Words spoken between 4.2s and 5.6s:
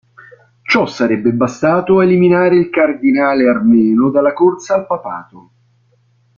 corsa al papato.